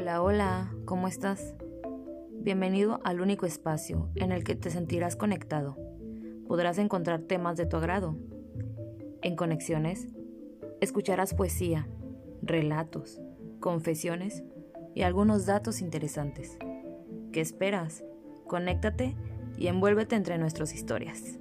Hola, 0.00 0.22
hola, 0.22 0.72
¿cómo 0.84 1.08
estás? 1.08 1.56
Bienvenido 2.30 3.00
al 3.02 3.20
único 3.20 3.46
espacio 3.46 4.10
en 4.14 4.30
el 4.30 4.44
que 4.44 4.54
te 4.54 4.70
sentirás 4.70 5.16
conectado. 5.16 5.76
Podrás 6.46 6.78
encontrar 6.78 7.22
temas 7.22 7.56
de 7.56 7.66
tu 7.66 7.78
agrado. 7.78 8.14
En 9.22 9.34
Conexiones, 9.34 10.06
escucharás 10.80 11.34
poesía, 11.34 11.88
relatos, 12.42 13.20
confesiones 13.58 14.44
y 14.94 15.02
algunos 15.02 15.46
datos 15.46 15.80
interesantes. 15.80 16.56
¿Qué 17.32 17.40
esperas? 17.40 18.04
Conéctate 18.46 19.16
y 19.58 19.66
envuélvete 19.66 20.14
entre 20.14 20.38
nuestras 20.38 20.74
historias. 20.74 21.40